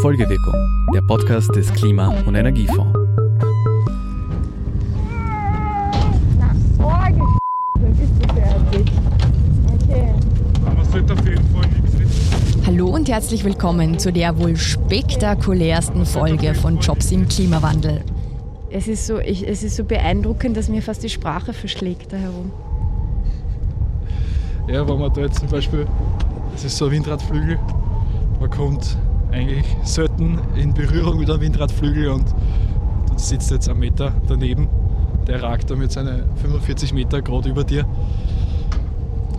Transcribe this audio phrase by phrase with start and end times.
[0.00, 0.54] Folgewirkung,
[0.94, 2.98] der Podcast des Klima- und Energiefonds.
[12.66, 18.02] Hallo und herzlich willkommen zu der wohl spektakulärsten Folge von Jobs im Klimawandel.
[18.70, 22.16] Es ist, so, ich, es ist so beeindruckend, dass mir fast die Sprache verschlägt da
[22.16, 22.52] herum.
[24.66, 25.86] Ja, wenn man da jetzt zum Beispiel,
[26.52, 27.58] das ist so ein Windradflügel,
[28.40, 28.96] man kommt
[29.32, 34.68] eigentlich selten in Berührung mit einem Windradflügel und du sitzt jetzt einen Meter daneben,
[35.26, 37.84] der ragt da mit seinen 45 Meter gerade über dir.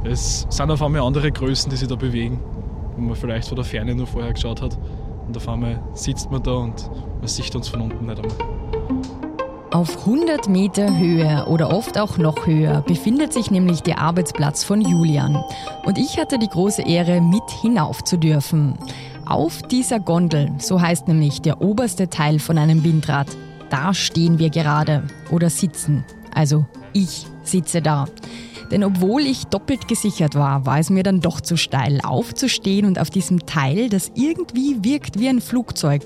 [0.04, 2.40] Es sind auf einmal andere Größen, die sich da bewegen,
[2.96, 4.78] wo man vielleicht von der Ferne nur vorher geschaut hat.
[5.28, 8.61] Und auf einmal sitzt man da und man sieht uns von unten nicht einmal.
[9.72, 14.82] Auf 100 Meter Höhe oder oft auch noch höher befindet sich nämlich der Arbeitsplatz von
[14.82, 15.42] Julian.
[15.86, 18.78] Und ich hatte die große Ehre, mit hinauf zu dürfen.
[19.26, 23.28] Auf dieser Gondel, so heißt nämlich der oberste Teil von einem Windrad,
[23.70, 26.04] da stehen wir gerade oder sitzen.
[26.36, 28.08] Also ich sitze da.
[28.72, 33.00] Denn obwohl ich doppelt gesichert war, war es mir dann doch zu steil, aufzustehen und
[33.00, 36.04] auf diesem Teil, das irgendwie wirkt wie ein Flugzeug,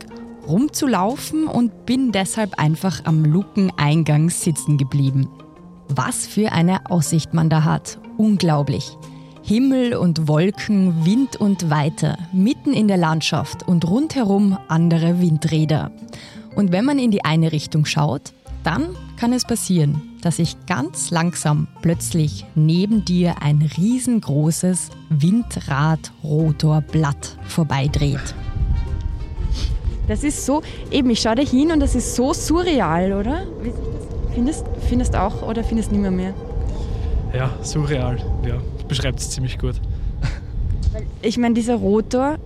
[0.47, 5.27] rumzulaufen und bin deshalb einfach am Lukeneingang sitzen geblieben.
[5.87, 7.99] Was für eine Aussicht man da hat.
[8.17, 8.97] Unglaublich.
[9.43, 15.91] Himmel und Wolken, Wind und Weite, mitten in der Landschaft und rundherum andere Windräder.
[16.55, 18.87] Und wenn man in die eine Richtung schaut, dann
[19.17, 28.33] kann es passieren, dass sich ganz langsam plötzlich neben dir ein riesengroßes Windradrotorblatt vorbeidreht.
[30.07, 30.61] Das ist so,
[30.91, 33.43] eben, ich schaue da hin und das ist so surreal, oder?
[34.33, 36.33] Findest, findest auch oder findest du nicht mehr mehr?
[37.33, 38.17] Ja, surreal,
[38.47, 38.55] ja,
[38.87, 39.75] beschreibt es ziemlich gut.
[41.21, 42.37] Ich meine, dieser Rotor,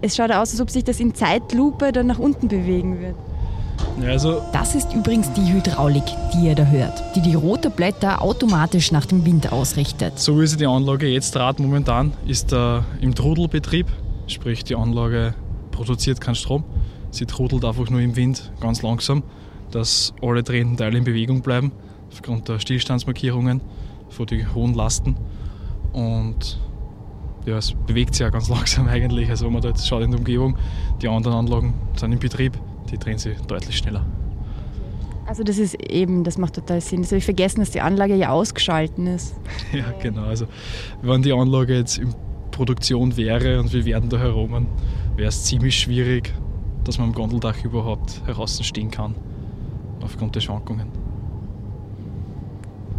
[0.00, 3.14] es schaut aus, als ob sich das in Zeitlupe dann nach unten bewegen wird.
[4.00, 8.90] Ja, also Das ist übrigens die Hydraulik, die ihr da hört, die die Rotorblätter automatisch
[8.90, 10.18] nach dem Wind ausrichtet.
[10.18, 13.86] So wie sie die Anlage jetzt draht momentan, ist er im Trudelbetrieb,
[14.26, 15.34] sprich die Anlage
[15.70, 16.64] produziert keinen Strom.
[17.12, 19.22] Sie trudelt einfach nur im Wind ganz langsam,
[19.70, 21.70] dass alle drehenden Teile in Bewegung bleiben,
[22.10, 23.60] aufgrund der Stillstandsmarkierungen
[24.08, 25.16] von den hohen Lasten.
[25.92, 26.58] Und
[27.44, 29.28] ja, es bewegt sich ja ganz langsam eigentlich.
[29.28, 30.56] Also wenn man da jetzt schaut in der Umgebung,
[31.02, 32.58] die anderen Anlagen sind im Betrieb,
[32.90, 34.04] die drehen sich deutlich schneller.
[35.26, 37.02] Also das ist eben, das macht total Sinn.
[37.02, 39.34] Das habe ich vergessen, dass die Anlage ja ausgeschalten ist.
[39.72, 40.24] Ja, genau.
[40.24, 40.46] Also
[41.02, 42.14] wenn die Anlage jetzt in
[42.50, 44.66] Produktion wäre und wir werden da herum,
[45.16, 46.34] wäre es ziemlich schwierig,
[46.84, 49.14] dass man am Gondeldach überhaupt herausstehen kann,
[50.02, 50.88] aufgrund der Schwankungen.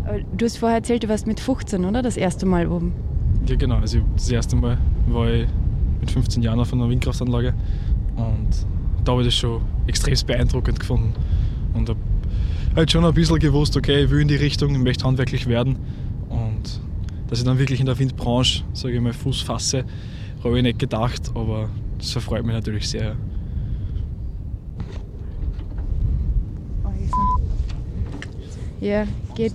[0.06, 2.02] Aber Du hast vorher erzählt, du warst mit 15, oder?
[2.02, 2.94] Das erste Mal oben.
[3.48, 3.78] Ja, genau.
[3.78, 4.78] Also das erste Mal
[5.08, 5.48] war ich
[6.00, 7.54] mit 15 Jahren auf einer Windkraftanlage
[8.16, 8.66] und
[9.04, 11.14] da habe ich das schon extrem beeindruckend gefunden
[11.74, 12.00] und habe
[12.76, 15.78] halt schon ein bisschen gewusst, okay, ich will in die Richtung, ich möchte handwerklich werden
[16.30, 16.82] und
[17.28, 19.86] dass ich dann wirklich in der Windbranche, sage ich mal, Fuß fasse,
[20.44, 23.16] habe ich nicht gedacht, aber das erfreut mich natürlich sehr.
[28.84, 29.54] Ja, geht.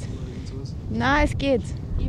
[0.91, 1.61] Na, es geht.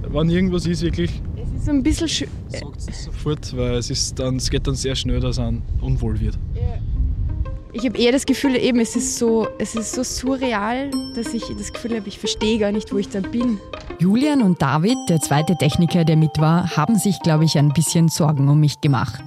[0.09, 2.07] Wenn irgendwas ist, wirklich Es ist so ein bisschen.
[2.07, 5.62] sch- sagt es sofort, weil es, ist dann, es geht dann sehr schnell, dass man
[5.81, 6.38] unwohl wird.
[7.74, 11.44] Ich habe eher das Gefühl, eben, es ist so, es ist so surreal, dass ich
[11.56, 13.59] das Gefühl habe, ich verstehe gar nicht, wo ich da bin.
[14.00, 18.08] Julian und David, der zweite Techniker, der mit war, haben sich, glaube ich, ein bisschen
[18.09, 19.22] Sorgen um mich gemacht.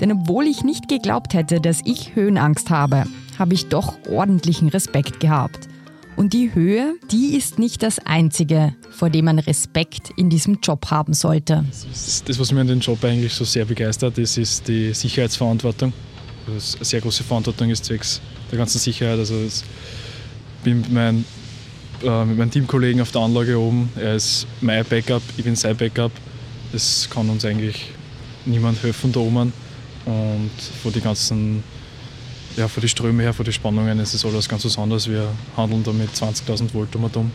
[0.00, 3.04] Denn obwohl ich nicht geglaubt hätte, dass ich Höhenangst habe,
[3.38, 5.68] habe ich doch ordentlichen Respekt gehabt.
[6.16, 10.90] Und die Höhe, die ist nicht das Einzige, vor dem man Respekt in diesem Job
[10.90, 11.64] haben sollte.
[12.26, 15.92] Das, was mich an den Job eigentlich so sehr begeistert, das ist die Sicherheitsverantwortung.
[16.46, 19.18] Das eine sehr große Verantwortung ist zwecks der ganzen Sicherheit.
[19.18, 19.62] Also ich
[20.62, 21.24] bin mit, mein,
[22.02, 23.90] äh, mit meinen Teamkollegen auf der Anlage oben.
[23.96, 26.12] Er ist mein Backup, ich bin sein Backup.
[26.72, 27.90] Es kann uns eigentlich
[28.44, 29.52] niemand helfen da oben.
[30.04, 30.50] Und
[30.82, 31.62] vor die ganzen,
[32.56, 35.08] ja, vor die Ströme her, vor die Spannungen, es ist alles ganz was anderes.
[35.08, 37.30] Wir handeln da mit 20.000 Volt um und um.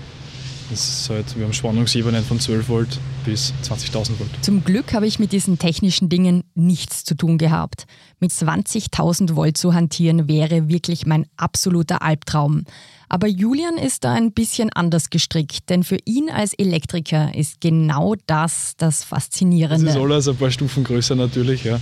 [0.69, 4.29] Das ist halt, wir haben Spannungsebenen von 12 Volt bis 20.000 Volt.
[4.41, 7.85] Zum Glück habe ich mit diesen technischen Dingen nichts zu tun gehabt.
[8.19, 12.65] Mit 20.000 Volt zu hantieren wäre wirklich mein absoluter Albtraum.
[13.07, 18.15] Aber Julian ist da ein bisschen anders gestrickt, denn für ihn als Elektriker ist genau
[18.25, 19.89] das das Das Faszinierende.
[19.89, 21.79] ist alles ein paar Stufen größer natürlich, ja.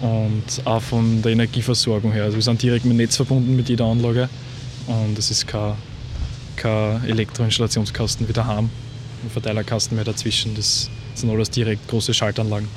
[0.00, 2.24] Und auch von der Energieversorgung her.
[2.24, 4.28] Also wir sind direkt mit dem Netz verbunden mit jeder Anlage.
[4.86, 5.74] Und es ist kein,
[6.56, 8.68] kein Elektroinstallationskasten wie daheim,
[9.22, 10.54] ein Verteilerkasten mehr dazwischen.
[10.54, 12.68] Das sind alles direkt große Schaltanlagen.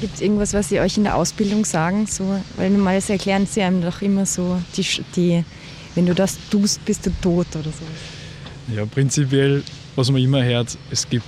[0.00, 2.06] Gibt es irgendwas, was Sie euch in der Ausbildung sagen?
[2.06, 5.44] So, weil normalerweise erklären Sie einem doch immer so, die, die,
[5.94, 8.74] wenn du das tust, bist du tot oder so.
[8.74, 9.62] Ja, prinzipiell,
[9.94, 11.24] was man immer hört, es gibt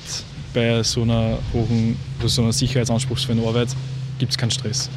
[0.52, 3.68] bei so einer hohen, so einer sicherheitsanspruchsvollen Arbeit
[4.18, 4.90] gibt es keinen Stress.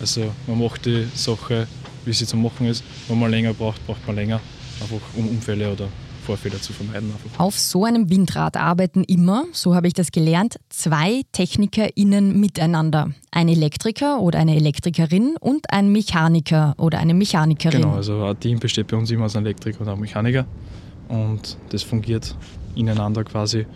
[0.00, 1.66] Also man macht die Sache,
[2.04, 2.84] wie sie zu machen ist.
[3.08, 4.40] Wenn man länger braucht, braucht man länger,
[4.80, 5.88] einfach um Unfälle oder
[6.24, 7.12] Vorfälle zu vermeiden.
[7.12, 7.38] Einfach.
[7.38, 13.10] Auf so einem Windrad arbeiten immer, so habe ich das gelernt, zwei TechnikerInnen miteinander.
[13.30, 17.82] Ein Elektriker oder eine Elektrikerin und ein Mechaniker oder eine Mechanikerin.
[17.82, 20.46] Genau, also ein Team besteht bei uns immer aus einem Elektriker und einem Mechaniker.
[21.08, 22.34] Und das fungiert
[22.74, 23.66] ineinander quasi,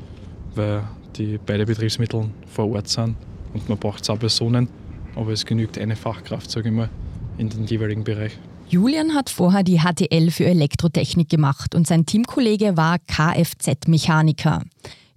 [0.55, 0.83] weil
[1.17, 3.15] die beide Betriebsmittel vor Ort sind
[3.63, 4.69] und man braucht zwei Personen,
[5.15, 6.89] aber es genügt eine Fachkraft, sage ich mal,
[7.39, 8.39] in den jeweiligen Bereich.
[8.69, 14.63] Julian hat vorher die HTL für Elektrotechnik gemacht und sein Teamkollege war Kfz-Mechaniker.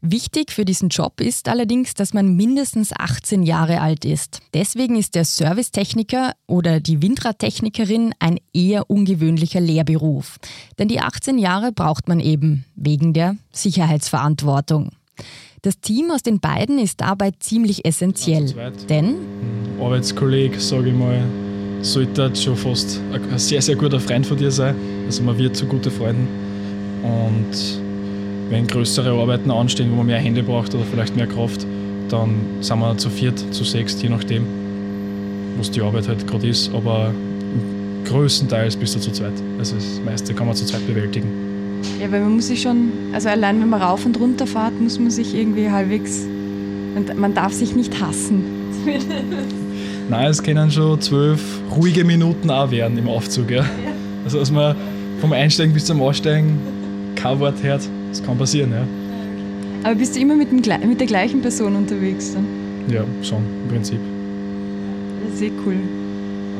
[0.04, 4.40] Wichtig für diesen Job ist allerdings, dass man mindestens 18 Jahre alt ist.
[4.54, 10.38] Deswegen ist der Servicetechniker oder die Windradtechnikerin ein eher ungewöhnlicher Lehrberuf.
[10.80, 14.90] Denn die 18 Jahre braucht man eben wegen der Sicherheitsverantwortung.
[15.64, 18.52] Das Team aus den beiden ist dabei ziemlich essentiell,
[18.90, 19.18] denn
[19.80, 21.22] Arbeitskollege, sage ich mal,
[21.84, 24.74] sollte schon fast ein sehr, sehr guter Freund von dir sein.
[25.06, 26.28] Also man wird zu guten Freunden.
[27.04, 27.80] Und
[28.50, 31.68] wenn größere Arbeiten anstehen, wo man mehr Hände braucht oder vielleicht mehr Kraft,
[32.10, 34.48] dann sind wir zu viert, zu sechs, je nachdem,
[35.60, 36.74] was die Arbeit halt gerade ist.
[36.74, 37.14] Aber
[38.06, 39.34] größtenteils bist du zu zweit.
[39.60, 41.51] Also das meiste kann man zu zweit bewältigen.
[42.00, 45.00] Ja, weil man muss sich schon, also allein wenn man rauf und runter fährt, muss
[45.00, 46.22] man sich irgendwie halbwegs,
[46.94, 48.44] man, man darf sich nicht hassen.
[50.10, 51.42] Nein, es können schon zwölf
[51.76, 53.52] ruhige Minuten auch werden im Aufzug.
[53.52, 53.64] Ja.
[54.26, 54.76] Also dass man
[55.20, 56.60] vom Einsteigen bis zum Aussteigen
[57.16, 58.72] kein Wort hört, das kann passieren.
[58.72, 58.86] Ja.
[59.84, 62.46] Aber bist du immer mit, dem, mit der gleichen Person unterwegs dann?
[62.90, 64.00] Ja, schon, im Prinzip.
[65.26, 65.76] Das ist eh cool.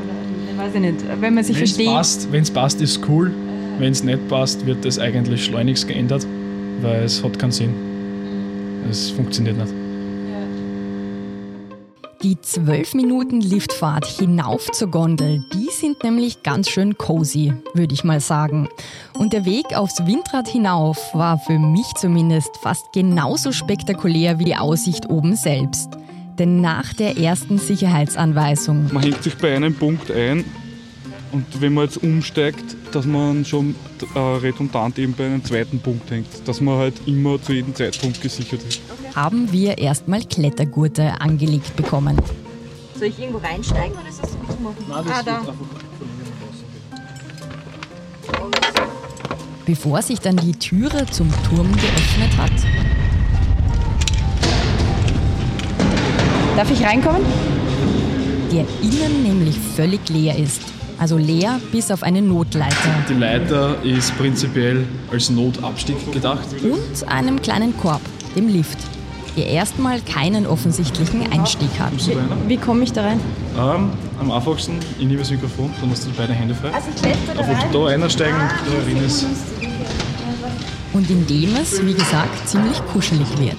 [0.02, 1.86] Oder, weiß ich nicht, wenn man sich Wenn's versteht.
[1.86, 3.32] Passt, Wenn es passt, ist cool.
[3.78, 6.26] Wenn es nicht passt, wird das eigentlich schleunigst geändert,
[6.82, 7.74] weil es hat keinen Sinn.
[8.88, 9.72] Es funktioniert nicht.
[12.22, 18.04] Die 12 Minuten Liftfahrt hinauf zur Gondel, die sind nämlich ganz schön cozy, würde ich
[18.04, 18.68] mal sagen.
[19.18, 24.54] Und der Weg aufs Windrad hinauf war für mich zumindest fast genauso spektakulär wie die
[24.54, 25.88] Aussicht oben selbst.
[26.38, 30.44] Denn nach der ersten Sicherheitsanweisung Man hängt sich bei einem Punkt ein
[31.32, 33.74] und wenn man jetzt umsteigt, dass man schon
[34.14, 38.20] äh, redundant eben bei einem zweiten Punkt hängt, dass man halt immer zu jedem Zeitpunkt
[38.20, 38.80] gesichert ist.
[39.14, 42.16] haben wir erstmal Klettergurte angelegt bekommen.
[42.98, 45.10] Soll ich irgendwo reinsteigen oder ist das mitmachen?
[45.10, 45.42] ah, da.
[49.64, 52.52] Bevor sich dann die Türe zum Turm geöffnet hat,
[56.56, 57.22] Darf ich reinkommen?
[58.52, 60.60] der innen nämlich völlig leer ist.
[60.98, 62.74] Also leer bis auf eine Notleiter
[63.08, 66.46] Die Leiter ist prinzipiell als Notabstieg gedacht.
[66.62, 68.00] und einem kleinen Korb,
[68.36, 68.78] dem Lift,
[69.36, 71.92] der erstmal keinen offensichtlichen Einstieg hat.
[72.46, 73.20] Wie komme ich da rein?
[73.58, 73.90] Ähm,
[74.20, 76.70] am einfachsten, ich nehme das Mikrofon, dann hast du beide Hände frei.
[76.72, 77.72] Also ich kletter da rein.
[77.72, 79.26] da einsteigen und da rein ist.
[80.92, 83.56] Und indem es, wie gesagt, ziemlich kuschelig wird.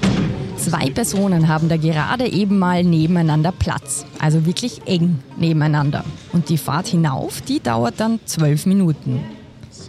[0.58, 6.04] Zwei Personen haben da gerade eben mal nebeneinander Platz, also wirklich eng nebeneinander.
[6.32, 9.24] Und die Fahrt hinauf, die dauert dann zwölf Minuten.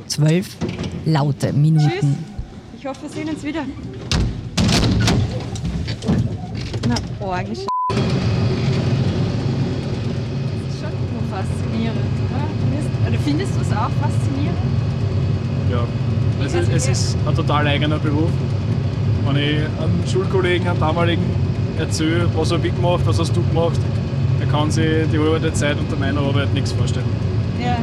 [0.07, 0.57] Zwölf
[1.05, 2.19] laute Minuten.
[2.79, 3.63] Ich hoffe, wir sehen uns wieder.
[6.89, 6.95] Na,
[7.25, 7.61] orgisch.
[7.89, 7.99] Das
[10.69, 11.99] ist schon nur faszinierend,
[12.31, 12.47] oder?
[12.71, 14.59] Findest, oder findest du es auch faszinierend?
[15.71, 15.87] Ja,
[16.43, 18.31] also es ist ein total eigener Beruf.
[19.27, 21.23] Wenn ich einem Schulkollegen, einem damaligen
[21.79, 23.81] erzähle, was er wie gemacht, was hast du gemacht,
[24.41, 27.07] er kann sich die halbe Zeit unter meiner Arbeit nichts vorstellen.
[27.61, 27.79] Ja.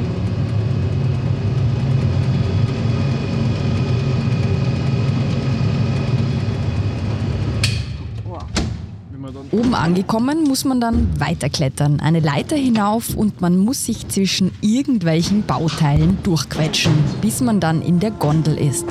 [9.11, 13.85] Wenn man dann Oben angekommen muss man dann weiterklettern, eine Leiter hinauf und man muss
[13.85, 18.85] sich zwischen irgendwelchen Bauteilen durchquetschen, bis man dann in der Gondel ist.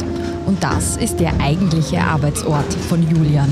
[0.46, 3.48] Und das ist der eigentliche Arbeitsort von Julian.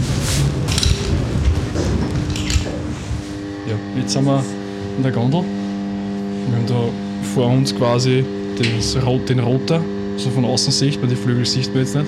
[3.66, 4.44] Ja, jetzt sind wir
[4.98, 5.40] in der Gondel.
[5.40, 8.22] Wir haben da vor uns quasi
[8.58, 9.80] das Rot, den Roter,
[10.18, 12.06] so von außen sieht man, die Flügel sieht man jetzt nicht.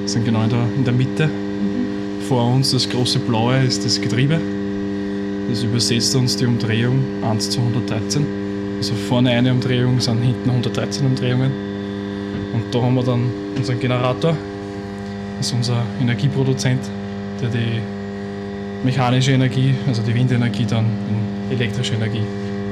[0.00, 1.43] Wir sind genau in der, in der Mitte.
[2.28, 4.40] Vor uns das große Blaue ist das Getriebe.
[5.50, 8.24] Das übersetzt uns die Umdrehung 1 zu 113.
[8.78, 11.52] Also vorne eine Umdrehung sind hinten 113 Umdrehungen.
[12.54, 14.36] Und da haben wir dann unseren Generator.
[15.36, 16.80] Das ist unser Energieproduzent,
[17.42, 17.82] der die
[18.84, 22.22] mechanische Energie, also die Windenergie, dann in elektrische Energie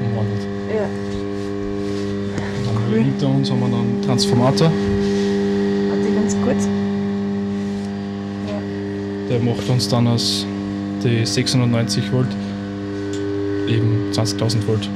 [0.03, 0.41] umwandelt.
[0.75, 0.85] Ja.
[2.57, 4.71] Und dann hinter uns haben wir dann einen Transformator,
[5.89, 6.82] Warte ganz kurz.
[9.29, 10.45] Der macht uns dann aus
[11.03, 12.27] die 690 Volt
[13.67, 14.89] eben 20.000 Volt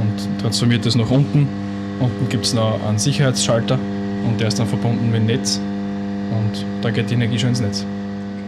[0.00, 1.48] und transformiert das nach unten.
[2.00, 3.78] Unten gibt es noch einen Sicherheitsschalter
[4.26, 5.60] und der ist dann verbunden mit dem Netz
[6.30, 7.84] und da geht die Energie schon ins Netz.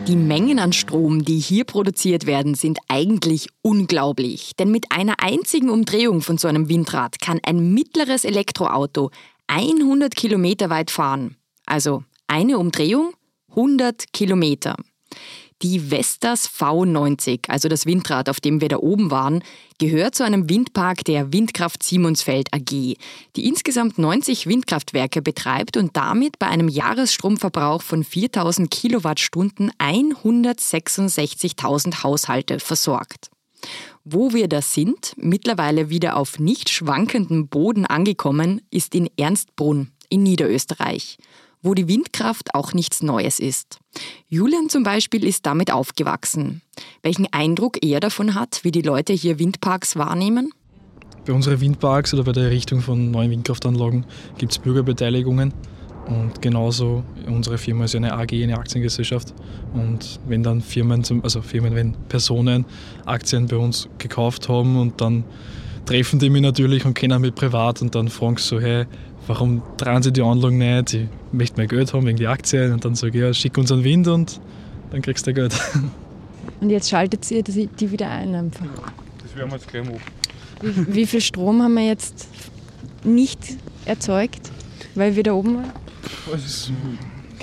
[0.07, 4.53] Die Mengen an Strom, die hier produziert werden, sind eigentlich unglaublich.
[4.59, 9.11] Denn mit einer einzigen Umdrehung von so einem Windrad kann ein mittleres Elektroauto
[9.47, 11.37] 100 Kilometer weit fahren.
[11.65, 13.15] Also eine Umdrehung
[13.49, 14.77] 100 Kilometer.
[15.63, 19.43] Die Vestas V90, also das Windrad, auf dem wir da oben waren,
[19.79, 22.97] gehört zu einem Windpark der Windkraft Simonsfeld AG,
[23.37, 32.61] die insgesamt 90 Windkraftwerke betreibt und damit bei einem Jahresstromverbrauch von 4000 Kilowattstunden 166.000 Haushalte
[32.61, 33.31] versorgt.
[34.05, 40.23] Wo wir da sind, mittlerweile wieder auf nicht schwankendem Boden angekommen, ist in Ernstbrunn in
[40.23, 41.17] Niederösterreich,
[41.65, 43.79] wo die Windkraft auch nichts Neues ist.
[44.29, 46.61] Julian zum Beispiel ist damit aufgewachsen.
[47.03, 50.53] Welchen Eindruck er davon hat, wie die Leute hier Windparks wahrnehmen?
[51.27, 54.05] Bei unseren Windparks oder bei der Errichtung von neuen Windkraftanlagen
[54.37, 55.55] gibt es Bürgerbeteiligungen.
[56.07, 59.33] Und genauso unsere Firma ist ja eine AG, eine Aktiengesellschaft.
[59.73, 62.67] Und wenn dann Firmen, also Firmen, wenn Personen
[63.07, 65.25] Aktien bei uns gekauft haben und dann
[65.87, 68.85] treffen die mich natürlich und kennen mich privat und dann fragen sie so, hey,
[69.27, 70.95] warum trauen sie die Anlagen nicht?
[70.95, 72.73] Ich möchte mehr Geld haben wegen die Aktien.
[72.73, 74.41] Und dann sage ich, ja, schick uns einen Wind und
[74.91, 75.55] dann kriegst du Geld.
[76.61, 78.65] Und jetzt schaltet ihr die die wieder ein einfach.
[79.23, 80.01] Das werden wir jetzt gleich machen.
[80.63, 82.29] Wie, wie viel Strom haben wir jetzt
[83.03, 83.39] nicht
[83.85, 84.51] erzeugt,
[84.95, 85.73] weil wir da oben waren?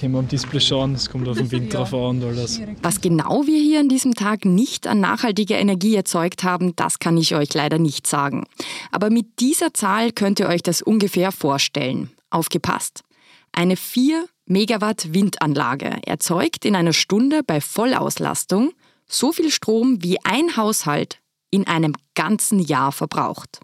[0.02, 2.60] Können wir am Display schauen, es kommt auf den Wind drauf an und alles.
[2.82, 7.18] Was genau wir hier an diesem Tag nicht an nachhaltiger Energie erzeugt haben, das kann
[7.18, 8.48] ich euch leider nicht sagen.
[8.90, 12.10] Aber mit dieser Zahl könnt ihr euch das ungefähr vorstellen.
[12.32, 13.04] Aufgepasst.
[13.52, 18.72] Eine 4 Megawatt Windanlage erzeugt in einer Stunde bei Vollauslastung
[19.06, 21.20] so viel Strom, wie ein Haushalt
[21.52, 23.60] in einem ganzen Jahr verbraucht.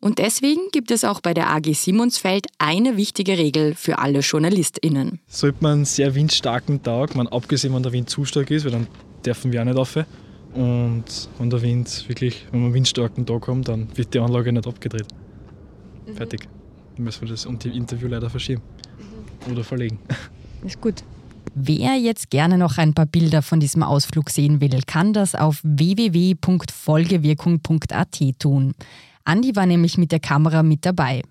[0.00, 5.20] Und deswegen gibt es auch bei der AG Simonsfeld eine wichtige Regel für alle JournalistInnen.
[5.26, 8.72] Sollte man einen sehr windstarken Tag, man abgesehen, wenn der Wind zu stark ist, weil
[8.72, 8.86] dann
[9.24, 9.96] dürfen wir auch nicht rauf.
[10.54, 11.04] Und
[11.38, 14.66] wenn der Wind wirklich, wenn wir einen windstarken Tag haben, dann wird die Anlage nicht
[14.66, 15.06] abgedreht.
[16.14, 16.48] Fertig.
[16.96, 18.62] Dann müssen wir das und die Interview leider verschieben.
[19.50, 19.98] Oder verlegen.
[20.64, 21.02] Ist gut.
[21.54, 25.60] Wer jetzt gerne noch ein paar Bilder von diesem Ausflug sehen will, kann das auf
[25.62, 28.74] www.folgewirkung.at tun.
[29.26, 31.22] Andi war nämlich mit der Kamera mit dabei.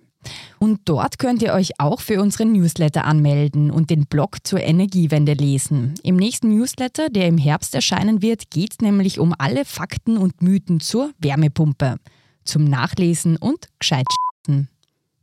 [0.60, 5.34] Und dort könnt ihr euch auch für unseren Newsletter anmelden und den Blog zur Energiewende
[5.34, 5.94] lesen.
[6.04, 10.42] Im nächsten Newsletter, der im Herbst erscheinen wird, geht es nämlich um alle Fakten und
[10.42, 11.98] Mythen zur Wärmepumpe.
[12.44, 14.06] Zum Nachlesen und gescheit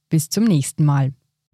[0.08, 1.12] Bis zum nächsten Mal.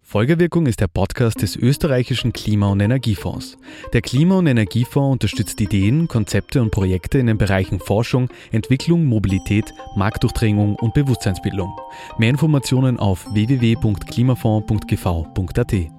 [0.09, 3.59] Folgewirkung ist der Podcast des österreichischen Klima- und Energiefonds.
[3.93, 9.71] Der Klima- und Energiefonds unterstützt Ideen, Konzepte und Projekte in den Bereichen Forschung, Entwicklung, Mobilität,
[9.95, 11.77] Marktdurchdringung und Bewusstseinsbildung.
[12.17, 15.98] Mehr Informationen auf www.klimafonds.gv.at.